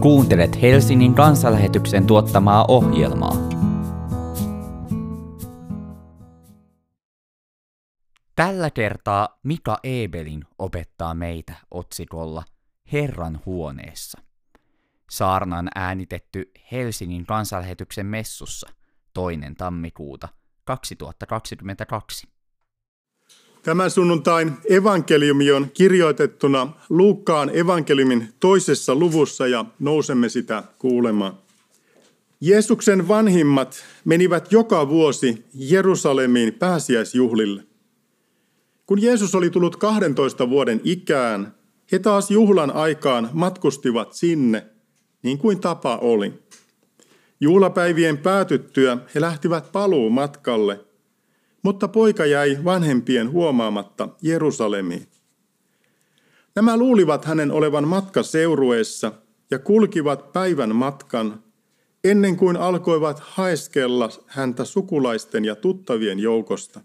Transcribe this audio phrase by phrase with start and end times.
[0.00, 3.36] Kuuntelet Helsingin kansanlähetyksen tuottamaa ohjelmaa.
[8.36, 12.44] Tällä kertaa Mika Ebelin opettaa meitä otsikolla
[12.92, 14.20] Herran huoneessa.
[15.10, 18.68] Saarnan äänitetty Helsingin kansanlähetyksen messussa
[19.14, 20.28] toinen tammikuuta
[20.64, 22.29] 2022.
[23.62, 31.38] Tämän sunnuntain evankeliumi on kirjoitettuna Luukkaan evankeliumin toisessa luvussa ja nousemme sitä kuulemaan.
[32.40, 37.62] Jeesuksen vanhimmat menivät joka vuosi Jerusalemiin pääsiäisjuhlille.
[38.86, 41.54] Kun Jeesus oli tullut 12 vuoden ikään,
[41.92, 44.66] he taas juhlan aikaan matkustivat sinne,
[45.22, 46.32] niin kuin tapa oli.
[47.40, 50.80] Juhlapäivien päätyttyä he lähtivät paluu matkalle–
[51.62, 55.06] mutta poika jäi vanhempien huomaamatta Jerusalemiin.
[56.54, 59.12] Nämä luulivat hänen olevan matkaseurueessa
[59.50, 61.42] ja kulkivat päivän matkan
[62.04, 66.80] ennen kuin alkoivat haeskella häntä sukulaisten ja tuttavien joukosta.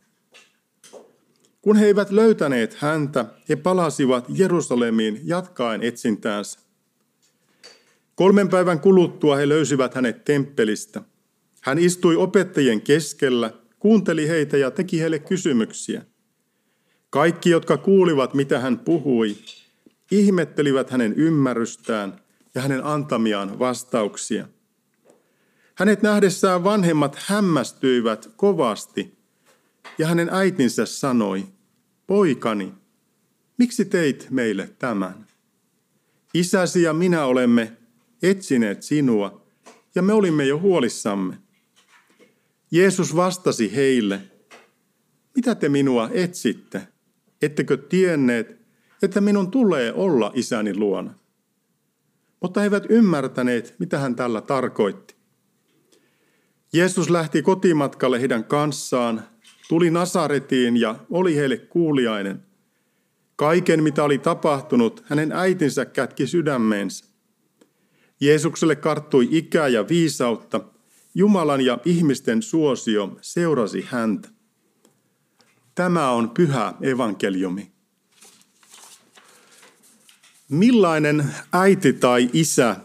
[1.61, 6.59] Kun he eivät löytäneet häntä, he palasivat Jerusalemiin jatkaen etsintäänsä.
[8.15, 11.01] Kolmen päivän kuluttua he löysivät hänet temppelistä.
[11.61, 16.05] Hän istui opettajien keskellä– kuunteli heitä ja teki heille kysymyksiä.
[17.09, 19.35] Kaikki, jotka kuulivat, mitä hän puhui,
[20.11, 22.19] ihmettelivät hänen ymmärrystään
[22.55, 24.47] ja hänen antamiaan vastauksia.
[25.75, 29.17] Hänet nähdessään vanhemmat hämmästyivät kovasti,
[29.97, 31.45] ja hänen äitinsä sanoi,
[32.07, 32.73] poikani,
[33.57, 35.27] miksi teit meille tämän?
[36.33, 37.77] Isäsi ja minä olemme
[38.23, 39.47] etsineet sinua,
[39.95, 41.37] ja me olimme jo huolissamme.
[42.71, 44.21] Jeesus vastasi heille,
[45.35, 46.87] mitä te minua etsitte?
[47.41, 48.61] Ettekö tienneet,
[49.01, 51.13] että minun tulee olla isäni luona?
[52.41, 55.15] Mutta he eivät ymmärtäneet, mitä hän tällä tarkoitti.
[56.73, 59.21] Jeesus lähti kotimatkalle heidän kanssaan,
[59.69, 62.45] tuli Nasaretiin ja oli heille kuuliainen.
[63.35, 67.05] Kaiken, mitä oli tapahtunut, hänen äitinsä kätki sydämeensä.
[68.19, 70.61] Jeesukselle karttui ikää ja viisautta–
[71.17, 74.29] Jumalan ja ihmisten suosio seurasi häntä.
[75.75, 77.71] Tämä on pyhä evankeliumi.
[80.49, 82.75] Millainen äiti tai isä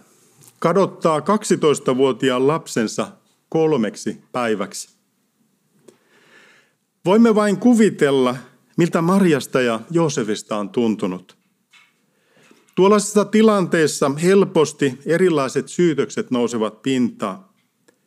[0.59, 3.13] kadottaa 12-vuotiaan lapsensa
[3.49, 4.89] kolmeksi päiväksi?
[7.05, 8.37] Voimme vain kuvitella,
[8.77, 11.37] miltä Marjasta ja Joosefista on tuntunut.
[12.75, 17.50] Tuollaisessa tilanteessa helposti erilaiset syytökset nousevat pintaan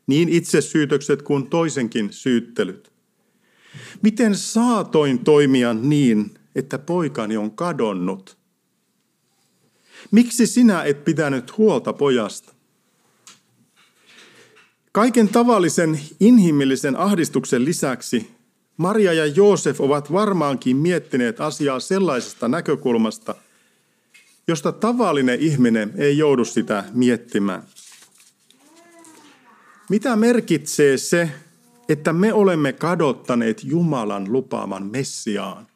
[0.08, 2.92] niin itsesyytökset kuin toisenkin syyttelyt.
[4.02, 8.38] Miten saatoin toimia niin, että poikani on kadonnut?
[10.12, 12.54] Miksi sinä et pitänyt huolta pojasta?
[14.92, 18.32] Kaiken tavallisen inhimillisen ahdistuksen lisäksi
[18.78, 23.36] Maria ja Joosef ovat varmaankin miettineet asiaa sellaisesta näkökulmasta,
[24.48, 27.64] josta tavallinen ihminen ei joudu sitä miettimään.
[29.90, 31.32] Mitä merkitsee se,
[31.90, 35.68] että me olemme kadottaneet Jumalan lupaaman Messiaan?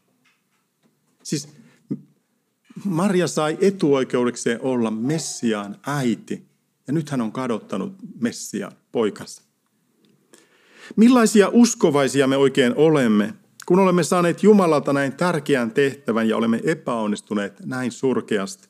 [1.23, 1.50] Siis
[2.85, 6.45] Maria sai etuoikeudekseen olla Messiaan äiti,
[6.88, 9.41] ja nyt hän on kadottanut Messiaan poikansa.
[10.95, 13.34] Millaisia uskovaisia me oikein olemme,
[13.66, 18.68] kun olemme saaneet Jumalalta näin tärkeän tehtävän ja olemme epäonnistuneet näin surkeasti?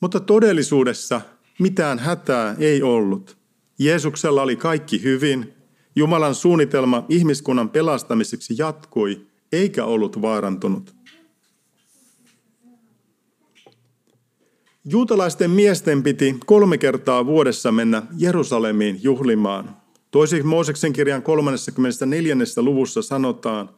[0.00, 1.20] Mutta todellisuudessa
[1.58, 3.38] mitään hätää ei ollut.
[3.78, 5.54] Jeesuksella oli kaikki hyvin.
[5.96, 10.94] Jumalan suunnitelma ihmiskunnan pelastamiseksi jatkui, eikä ollut vaarantunut.
[14.84, 19.76] Juutalaisten miesten piti kolme kertaa vuodessa mennä Jerusalemiin juhlimaan.
[20.10, 22.36] Toiseksi Mooseksen kirjan 34.
[22.56, 23.70] luvussa sanotaan,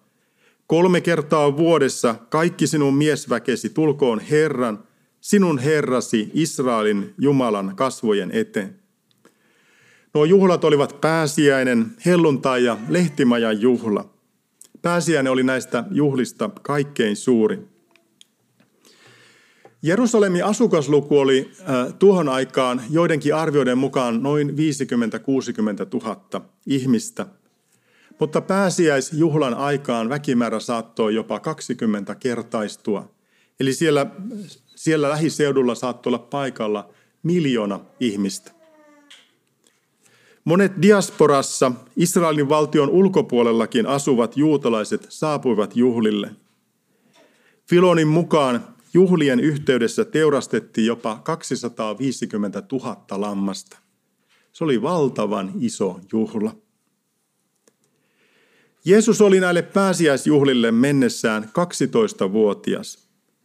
[0.67, 4.85] kolme kertaa vuodessa kaikki sinun miesväkesi tulkoon Herran–
[5.21, 8.81] sinun Herrasi Israelin Jumalan kasvojen eteen.
[10.15, 14.11] Nuo juhlat olivat pääsiäinen, helluntai ja lehtimajan juhla.
[14.83, 17.69] Pääsiäinen oli näistä juhlista kaikkein suurin.
[19.83, 24.53] Jerusalemin asukasluku oli äh, tuohon aikaan joidenkin arvioiden mukaan noin 50-60
[26.05, 27.27] 000 ihmistä.
[28.19, 33.11] Mutta pääsiäisjuhlan aikaan väkimäärä saattoi jopa 20 kertaistua.
[33.61, 34.07] Eli siellä
[34.81, 36.89] siellä lähiseudulla saattoi olla paikalla
[37.23, 38.53] miljoona ihmistä.
[40.45, 46.31] Monet diasporassa Israelin valtion ulkopuolellakin asuvat juutalaiset saapuivat juhlille.
[47.69, 53.79] Filonin mukaan juhlien yhteydessä teurastettiin jopa 250 000 lammasta.
[54.53, 56.57] Se oli valtavan iso juhla.
[58.85, 63.00] Jeesus oli näille pääsiäisjuhlille mennessään 12-vuotias.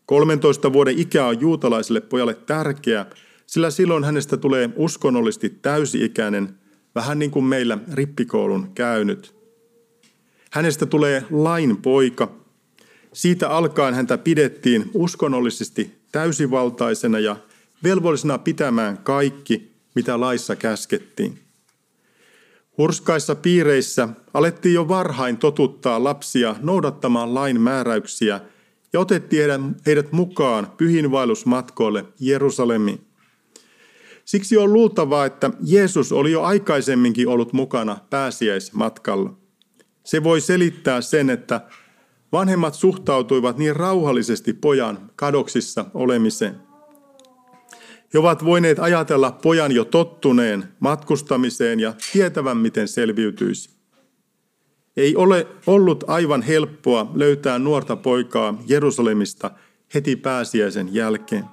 [0.05, 3.05] 13 vuoden ikä on juutalaiselle pojalle tärkeä,
[3.47, 6.59] sillä silloin hänestä tulee uskonnollisesti täysi-ikäinen,
[6.95, 9.35] vähän niin kuin meillä rippikoulun käynyt.
[10.51, 12.31] Hänestä tulee lain poika.
[13.13, 17.35] Siitä alkaen häntä pidettiin uskonnollisesti täysivaltaisena ja
[17.83, 21.39] velvollisena pitämään kaikki, mitä laissa käskettiin.
[22.77, 28.41] Hurskaissa piireissä alettiin jo varhain totuttaa lapsia noudattamaan lain määräyksiä
[28.95, 33.07] ja otettiin heidät mukaan pyhinvaellusmatkoille Jerusalemiin.
[34.25, 39.33] Siksi on luultavaa, että Jeesus oli jo aikaisemminkin ollut mukana pääsiäismatkalla.
[40.03, 41.61] Se voi selittää sen, että
[42.31, 46.55] vanhemmat suhtautuivat niin rauhallisesti pojan kadoksissa olemiseen.
[48.13, 53.74] He ovat voineet ajatella pojan jo tottuneen matkustamiseen ja tietävän, miten selviytyisi.
[54.97, 59.51] Ei ole ollut aivan helppoa löytää nuorta poikaa Jerusalemista
[59.93, 61.43] heti pääsiäisen jälkeen.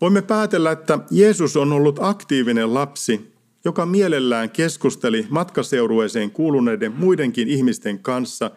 [0.00, 3.32] Voimme päätellä, että Jeesus on ollut aktiivinen lapsi,
[3.64, 8.50] joka mielellään keskusteli matkaseurueeseen kuuluneiden muidenkin ihmisten kanssa,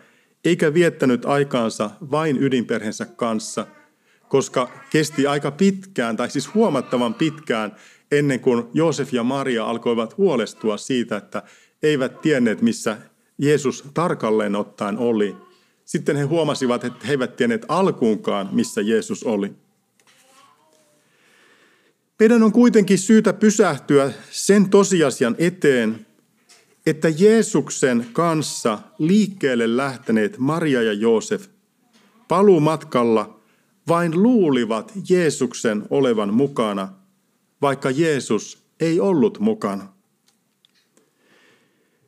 [0.46, 3.68] eikä viettänyt aikaansa vain ydinperheensä kanssa,
[4.30, 7.76] koska kesti aika pitkään, tai siis huomattavan pitkään,
[8.12, 11.44] ennen kuin Joosef ja Maria alkoivat huolestua siitä, että
[11.84, 12.98] eivät tienneet, missä
[13.38, 15.36] Jeesus tarkalleen ottaen oli.
[15.86, 19.52] Sitten he huomasivat, että he eivät tienneet alkuunkaan, missä Jeesus oli.
[22.20, 26.06] Meidän on kuitenkin syytä pysähtyä sen tosiasian eteen,
[26.86, 31.48] että Jeesuksen kanssa liikkeelle lähteneet Maria ja Joosef
[32.28, 33.40] paluumatkalla
[33.88, 36.94] vain luulivat Jeesuksen olevan mukana,
[37.62, 39.93] vaikka Jeesus ei ollut mukana.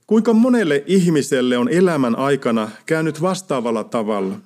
[0.07, 4.39] Kuinka monelle ihmiselle on elämän aikana käynyt vastaavalla tavalla?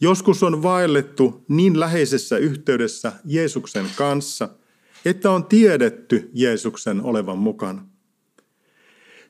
[0.00, 4.48] Joskus on vaellettu niin läheisessä yhteydessä Jeesuksen kanssa–
[5.04, 7.86] että on tiedetty Jeesuksen olevan mukana.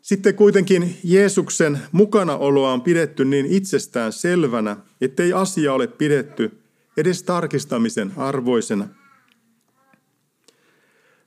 [0.02, 6.58] Sitten kuitenkin Jeesuksen mukanaoloa on pidetty niin itsestään selvänä, ettei asia ole pidetty
[6.96, 8.88] edes tarkistamisen arvoisena.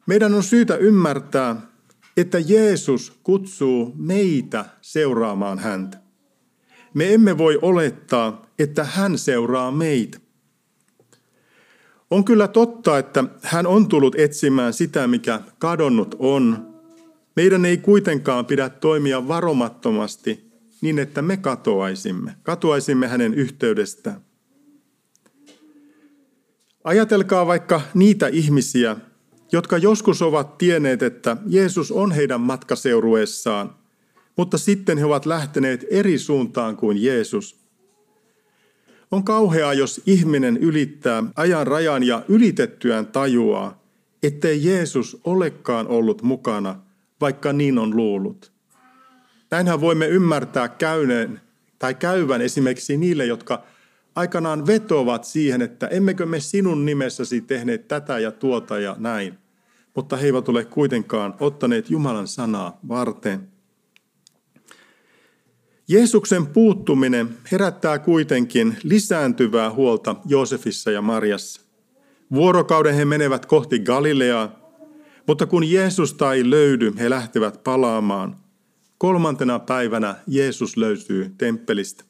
[0.05, 1.61] Meidän on syytä ymmärtää,
[2.17, 5.97] että Jeesus kutsuu meitä seuraamaan häntä.
[6.93, 10.19] Me emme voi olettaa, että hän seuraa meitä.
[12.11, 16.73] On kyllä totta, että hän on tullut etsimään sitä, mikä kadonnut on.
[17.35, 22.35] Meidän ei kuitenkaan pidä toimia varomattomasti niin, että me katoaisimme.
[22.43, 24.21] Katoaisimme hänen yhteydestään.
[26.83, 28.95] Ajatelkaa vaikka niitä ihmisiä,
[29.51, 33.75] jotka joskus ovat tienneet, että Jeesus on heidän matkaseurueessaan,
[34.35, 37.55] mutta sitten he ovat lähteneet eri suuntaan kuin Jeesus–
[39.11, 43.83] on kauheaa, jos ihminen ylittää ajan rajan ja ylitettyään tajuaa,
[44.23, 46.75] ettei Jeesus olekaan ollut mukana,
[47.21, 48.51] vaikka niin on luullut.
[49.51, 51.41] Näinhän voimme ymmärtää käyneen
[51.79, 53.63] tai käyvän esimerkiksi niille, jotka
[54.17, 59.37] aikanaan vetovat siihen, että emmekö me sinun nimessäsi tehneet tätä ja tuota ja näin.
[59.95, 63.47] Mutta he eivät ole kuitenkaan ottaneet Jumalan sanaa varten.
[65.87, 71.61] Jeesuksen puuttuminen herättää kuitenkin lisääntyvää huolta Joosefissa ja Marjassa.
[72.33, 74.59] Vuorokauden he menevät kohti Galileaa,
[75.27, 78.35] mutta kun Jeesusta ei löydy, he lähtevät palaamaan.
[78.97, 82.03] Kolmantena päivänä Jeesus löytyy temppelistä.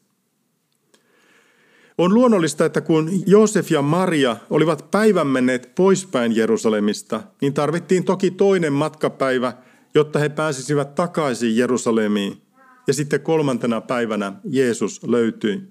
[1.98, 8.32] On luonnollista, että kun Joosef ja Maria olivat päivän menneet poispäin Jerusalemista, niin tarvittiin toki
[8.32, 9.54] toinen matkapäivä,
[9.96, 12.42] jotta he pääsisivät takaisin Jerusalemiin
[12.88, 15.62] ja sitten kolmantena päivänä Jeesus löytyi.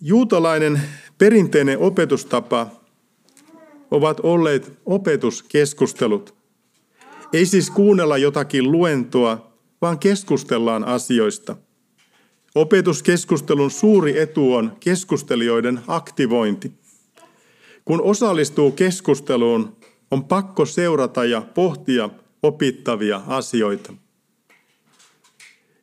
[0.00, 0.80] Juutalainen
[1.18, 2.66] perinteinen opetustapa
[3.90, 6.34] ovat olleet opetuskeskustelut.
[7.32, 9.52] Ei siis kuunnella jotakin luentoa,
[9.82, 11.56] vaan keskustellaan asioista.
[12.54, 16.72] Opetuskeskustelun suuri etu on keskustelijoiden aktivointi.
[17.84, 19.76] Kun osallistuu keskusteluun,
[20.10, 22.10] on pakko seurata ja pohtia
[22.42, 23.92] opittavia asioita.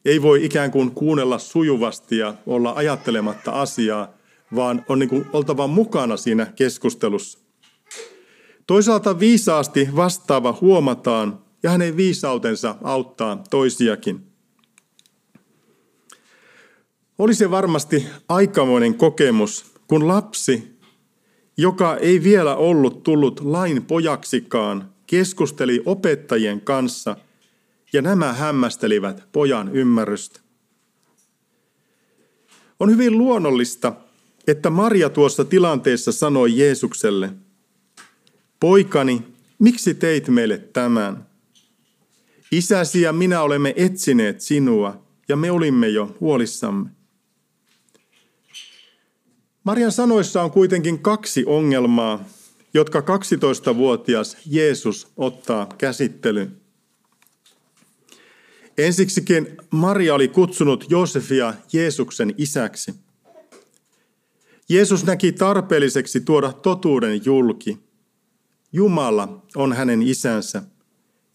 [0.05, 4.13] Ei voi ikään kuin kuunnella sujuvasti ja olla ajattelematta asiaa,
[4.55, 7.39] vaan on niin kuin oltava mukana siinä keskustelussa.
[8.67, 14.30] Toisaalta viisaasti vastaava huomataan ja hänen viisautensa auttaa toisiakin.
[17.17, 20.79] Oli se varmasti aikamoinen kokemus, kun lapsi,
[21.57, 27.15] joka ei vielä ollut tullut lain pojaksikaan, keskusteli opettajien kanssa
[27.93, 30.39] ja nämä hämmästelivät pojan ymmärrystä.
[32.79, 33.93] On hyvin luonnollista,
[34.47, 37.33] että Maria tuossa tilanteessa sanoi Jeesukselle,
[38.59, 39.23] Poikani,
[39.59, 41.27] miksi teit meille tämän?
[42.51, 46.89] Isäsi ja minä olemme etsineet sinua, ja me olimme jo huolissamme.
[49.63, 52.25] Marian sanoissa on kuitenkin kaksi ongelmaa,
[52.73, 56.61] jotka 12-vuotias Jeesus ottaa käsittelyyn.
[58.77, 62.93] Ensiksikin Maria oli kutsunut Joosefia Jeesuksen isäksi.
[64.69, 67.79] Jeesus näki tarpeelliseksi tuoda totuuden julki.
[68.73, 70.63] Jumala on hänen isänsä,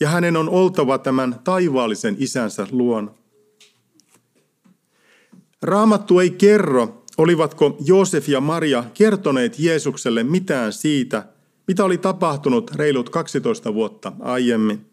[0.00, 3.12] ja hänen on oltava tämän taivaallisen isänsä luona.
[5.62, 11.26] Raamattu ei kerro, olivatko Joosef ja Maria kertoneet Jeesukselle mitään siitä,
[11.68, 14.86] mitä oli tapahtunut reilut 12 vuotta aiemmin.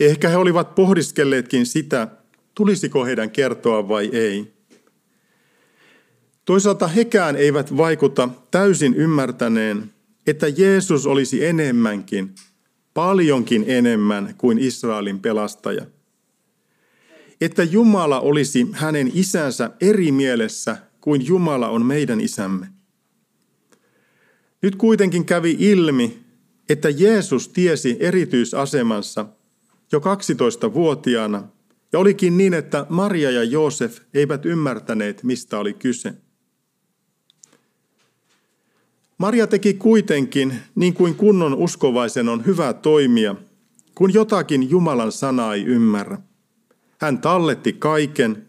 [0.00, 2.08] Ehkä he olivat pohdiskelleetkin sitä,
[2.54, 4.54] tulisiko heidän kertoa vai ei.
[6.44, 9.92] Toisaalta hekään eivät vaikuta täysin ymmärtäneen,
[10.26, 12.34] että Jeesus olisi enemmänkin,
[12.94, 15.86] paljonkin enemmän kuin Israelin pelastaja.
[17.40, 20.76] Että Jumala olisi hänen isänsä eri mielessä
[21.06, 22.66] kuin Jumala on meidän isämme.
[24.62, 26.18] Nyt kuitenkin kävi ilmi,
[26.68, 29.26] että Jeesus tiesi erityisasemansa
[29.92, 31.48] jo 12-vuotiaana,
[31.92, 36.14] ja olikin niin, että Maria ja Joosef eivät ymmärtäneet, mistä oli kyse.
[39.18, 43.36] Maria teki kuitenkin, niin kuin kunnon uskovaisen on hyvä toimia,
[43.94, 46.18] kun jotakin Jumalan sanaa ei ymmärrä.
[47.00, 48.46] Hän talletti kaiken,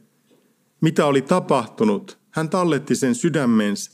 [0.81, 2.26] mitä oli tapahtunut.
[2.37, 3.91] Hän talletti sen sydämensä.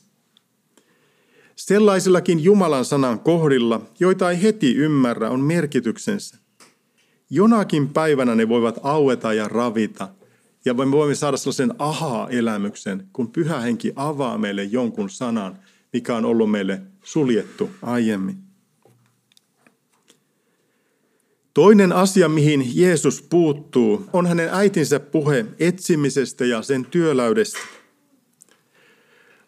[1.56, 6.38] Sellaisillakin Jumalan sanan kohdilla, joita ei heti ymmärrä, on merkityksensä.
[7.30, 10.10] Jonakin päivänä ne voivat aueta ja ravita,
[10.66, 15.60] ja me voimme saada sellaisen aha-elämyksen, kun pyhä henki avaa meille jonkun sanan,
[15.94, 18.38] mikä on ollut meille suljettu aiemmin.
[21.54, 27.83] Toinen asia, mihin Jeesus puuttuu, on hänen äitinsä puhe etsimisestä ja sen työläydestä.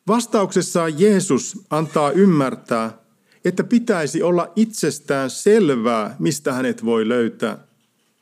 [0.08, 2.98] Vastauksessaan Jeesus antaa ymmärtää,
[3.46, 7.68] että pitäisi olla itsestään selvää, mistä hänet voi löytää.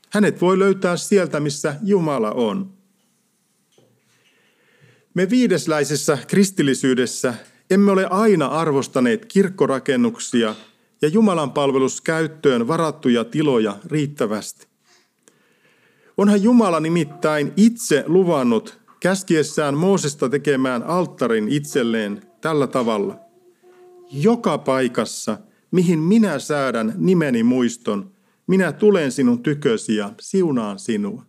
[0.10, 2.74] Hänet voi löytää sieltä, missä Jumala on.
[5.14, 7.34] Me viidesläisessä kristillisyydessä
[7.70, 10.56] emme ole aina arvostaneet kirkkorakennuksia
[11.02, 14.68] ja Jumalan palveluskäyttöön varattuja tiloja riittävästi.
[16.18, 23.20] Onhan Jumala nimittäin itse luvannut käskiessään Moosesta tekemään alttarin itselleen tällä tavalla.
[24.12, 25.38] Joka paikassa,
[25.72, 28.12] mihin minä säädän nimeni muiston,
[28.48, 31.26] minä tulen sinun tykösi ja siunaan sinua.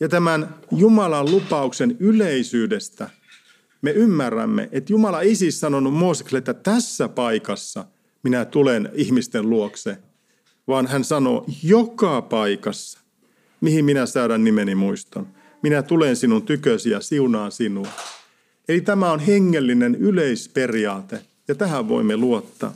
[0.00, 3.10] Ja tämän Jumalan lupauksen yleisyydestä
[3.82, 7.84] me ymmärrämme, että Jumala ei siis sanonut Moosekselle, että tässä paikassa
[8.22, 9.98] minä tulen ihmisten luokse,
[10.68, 13.00] vaan hän sanoo joka paikassa,
[13.60, 15.39] mihin minä säädän nimeni muiston.
[15.62, 17.88] Minä tulen sinun tykösi ja siunaan sinua.
[18.68, 22.74] Eli tämä on hengellinen yleisperiaate, ja tähän voimme luottaa.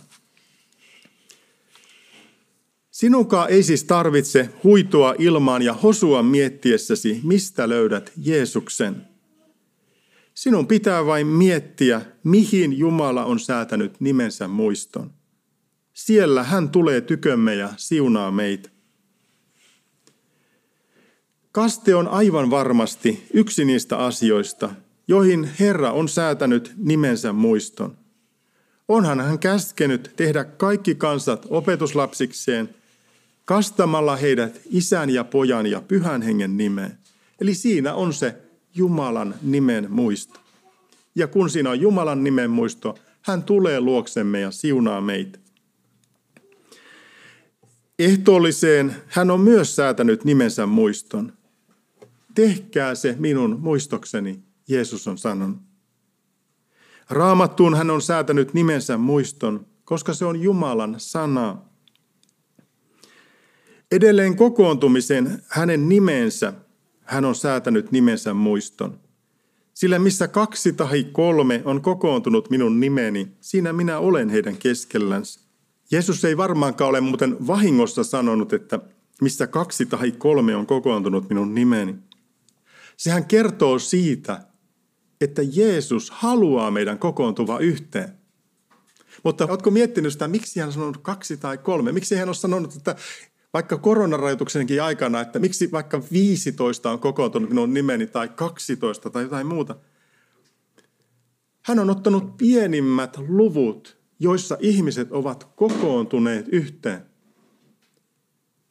[2.91, 8.97] Sinunkaan ei siis tarvitse huitoa ilmaan ja hosua miettiessäsi, mistä löydät Jeesuksen.
[10.35, 15.11] Sinun pitää vain miettiä, mihin Jumala on säätänyt nimensä muiston.
[15.93, 18.74] Siellä hän tulee tykömme ja siunaa meitä.
[21.55, 24.71] Kaste on aivan varmasti yksi niistä asioista,
[25.09, 27.97] joihin Herra on säätänyt nimensä muiston.
[28.89, 32.75] Onhan hän käskenyt tehdä kaikki kansat opetuslapsikseen,
[33.45, 36.99] kastamalla heidät isän ja pojan ja pyhän hengen nimeen.
[37.41, 38.37] Eli siinä on se
[38.75, 40.41] Jumalan nimen muisto.
[41.15, 45.39] Ja kun siinä on Jumalan nimen muisto, hän tulee luoksemme ja siunaa meitä.
[47.99, 51.33] Ehtoolliseen hän on myös säätänyt nimensä muiston.
[52.35, 55.57] Tehkää se minun muistokseni, Jeesus on sanonut.
[57.11, 61.59] Raamattuun hän on säätänyt nimensä muiston, koska se on Jumalan sana.
[63.93, 66.53] Edelleen kokoontumisen hänen nimensä
[67.05, 68.99] hän on säätänyt nimensä muiston.
[69.75, 75.41] Sillä missä kaksi tai kolme on kokoontunut minun nimeni, siinä minä olen heidän keskellänsä.
[75.91, 78.81] Jeesus ei varmaankaan ole muuten vahingossa sanonut, että
[79.21, 81.95] missä kaksi tai kolme on kokoontunut minun nimeni.
[82.97, 84.41] Sehän kertoo siitä,
[85.21, 88.19] että Jeesus haluaa meidän kokoontuva yhteen.
[89.25, 91.93] Mutta oletko miettinyt sitä, miksi hän on sanonut kaksi tai kolme?
[91.93, 92.97] Miksi hän on sanonut, että
[93.53, 99.47] vaikka koronarajoituksenkin aikana, että miksi vaikka 15 on kokoontunut minun nimeni tai 12 tai jotain
[99.47, 99.77] muuta.
[101.63, 107.07] Hän on ottanut pienimmät luvut, joissa ihmiset ovat kokoontuneet yhteen.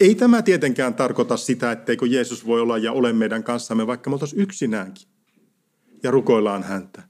[0.00, 4.14] Ei tämä tietenkään tarkoita sitä, etteikö Jeesus voi olla ja ole meidän kanssamme, vaikka me
[4.14, 5.08] oltaisiin yksinäänkin.
[6.02, 7.02] Ja rukoillaan häntä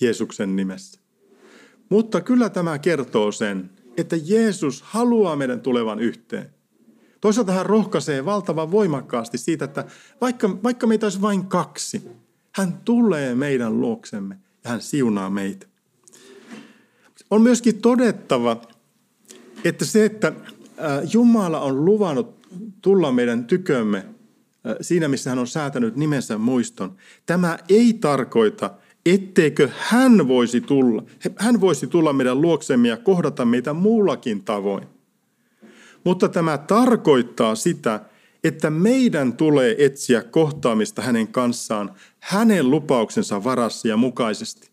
[0.00, 1.00] Jeesuksen nimessä.
[1.88, 6.50] Mutta kyllä tämä kertoo sen, että Jeesus haluaa meidän tulevan yhteen.
[7.20, 9.84] Toisaalta hän rohkaisee valtavan voimakkaasti siitä, että
[10.20, 12.02] vaikka, vaikka meitä olisi vain kaksi,
[12.52, 15.66] hän tulee meidän luoksemme ja hän siunaa meitä.
[17.30, 18.62] On myöskin todettava,
[19.64, 20.32] että se, että
[21.12, 22.46] Jumala on luvannut
[22.82, 24.04] tulla meidän tykömme
[24.80, 26.96] siinä, missä hän on säätänyt nimensä muiston,
[27.26, 28.70] tämä ei tarkoita,
[29.06, 31.02] etteikö hän voisi tulla,
[31.36, 34.86] hän voisi tulla meidän luoksemme ja kohdata meitä muullakin tavoin.
[36.04, 38.00] Mutta tämä tarkoittaa sitä,
[38.44, 44.70] että meidän tulee etsiä kohtaamista hänen kanssaan hänen lupauksensa varassa ja mukaisesti.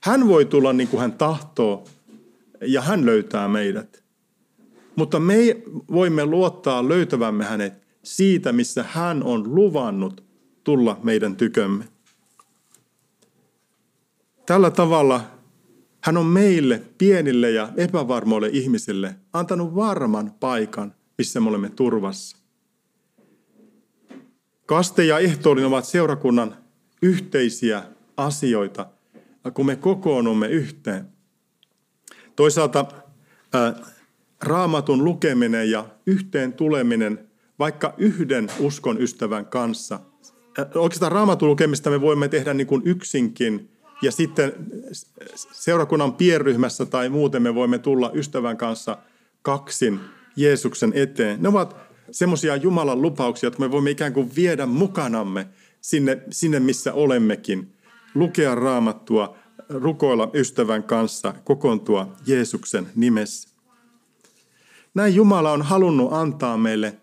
[0.00, 1.84] Hän voi tulla niin kuin hän tahtoo
[2.60, 3.99] ja hän löytää meidät.
[5.00, 7.72] Mutta me voimme luottaa löytävämme hänet
[8.04, 10.24] siitä, missä hän on luvannut
[10.64, 11.84] tulla meidän tykömme.
[14.46, 15.20] Tällä tavalla
[16.04, 22.36] hän on meille, pienille ja epävarmoille ihmisille, antanut varman paikan, missä me olemme turvassa.
[24.66, 26.56] Kaste ja ehtoollin ovat seurakunnan
[27.02, 27.84] yhteisiä
[28.16, 28.86] asioita,
[29.54, 31.06] kun me kokoonnumme yhteen.
[32.36, 32.86] Toisaalta
[33.52, 33.99] ää,
[34.44, 37.28] raamatun lukeminen ja yhteen tuleminen
[37.58, 40.00] vaikka yhden uskon ystävän kanssa.
[40.74, 43.60] Oikeastaan raamatun lukemista me voimme tehdä niin kuin yksinkin–
[44.02, 44.52] ja sitten
[45.52, 48.98] seurakunnan pienryhmässä tai muuten me voimme tulla ystävän kanssa
[49.42, 50.00] kaksin
[50.36, 51.42] Jeesuksen eteen.
[51.42, 51.76] Ne ovat
[52.10, 55.46] semmoisia Jumalan lupauksia, että me voimme ikään kuin viedä mukanamme
[55.80, 57.72] sinne, sinne missä olemmekin.
[58.14, 59.36] Lukea raamattua,
[59.68, 63.49] rukoilla ystävän kanssa, kokoontua Jeesuksen nimessä.
[64.94, 66.96] Näin Jumala on halunnut antaa meille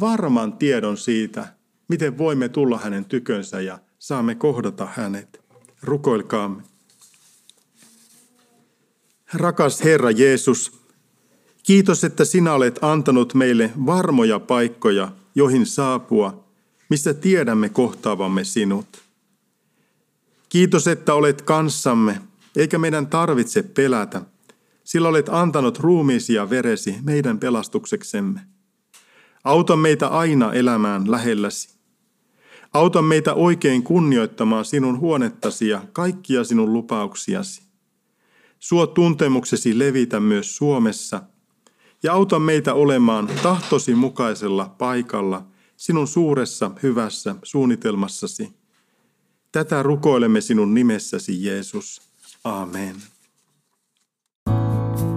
[0.00, 1.46] varman tiedon siitä,
[1.88, 5.44] miten voimme tulla hänen tykönsä ja saamme kohdata hänet.
[5.82, 6.62] Rukoilkaamme.
[9.32, 10.80] Rakas Herra Jeesus,
[11.62, 16.44] kiitos, että sinä olet antanut meille varmoja paikkoja, joihin saapua,
[16.90, 18.86] missä tiedämme kohtaavamme sinut.
[20.48, 22.20] Kiitos, että olet kanssamme,
[22.56, 24.22] eikä meidän tarvitse pelätä,
[24.86, 28.40] sillä olet antanut ruumiisi ja veresi meidän pelastukseksemme.
[29.44, 31.78] Auta meitä aina elämään lähelläsi.
[32.72, 37.62] Auta meitä oikein kunnioittamaan sinun huonettasi ja kaikkia sinun lupauksiasi.
[38.58, 41.22] Suo tuntemuksesi levitä myös Suomessa
[42.02, 45.46] ja auta meitä olemaan tahtosi mukaisella paikalla
[45.76, 48.52] sinun suuressa hyvässä suunnitelmassasi.
[49.52, 52.02] Tätä rukoilemme sinun nimessäsi, Jeesus.
[52.44, 53.15] Amen.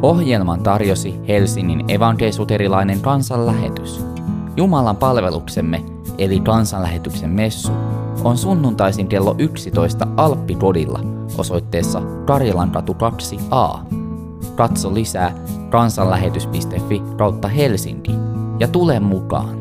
[0.02, 4.06] Ohjelman tarjosi Helsingin evankelisuterilainen kansanlähetys.
[4.56, 5.84] Jumalan palveluksemme–
[6.20, 7.72] eli kansanlähetyksen messu,
[8.24, 11.00] on sunnuntaisin kello 11 Alppikodilla
[11.38, 13.80] osoitteessa Karjalankatu 2a.
[14.56, 15.36] Katso lisää
[15.70, 18.12] kansanlähetys.fi kautta Helsinki
[18.60, 19.59] ja tule mukaan.